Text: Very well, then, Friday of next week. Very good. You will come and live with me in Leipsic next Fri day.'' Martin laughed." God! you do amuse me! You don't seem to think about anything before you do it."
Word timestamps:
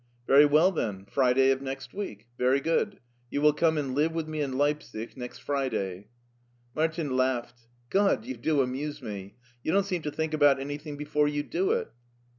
Very 0.25 0.47
well, 0.47 0.71
then, 0.71 1.05
Friday 1.05 1.51
of 1.51 1.61
next 1.61 1.93
week. 1.93 2.25
Very 2.35 2.59
good. 2.59 2.99
You 3.29 3.39
will 3.39 3.53
come 3.53 3.77
and 3.77 3.93
live 3.93 4.13
with 4.13 4.27
me 4.27 4.41
in 4.41 4.53
Leipsic 4.57 5.15
next 5.15 5.37
Fri 5.43 5.69
day.'' 5.69 6.07
Martin 6.73 7.15
laughed." 7.15 7.67
God! 7.91 8.25
you 8.25 8.35
do 8.35 8.63
amuse 8.63 9.03
me! 9.03 9.35
You 9.63 9.71
don't 9.71 9.85
seem 9.85 10.01
to 10.01 10.11
think 10.11 10.33
about 10.33 10.59
anything 10.59 10.97
before 10.97 11.27
you 11.27 11.43
do 11.43 11.71
it." 11.73 11.91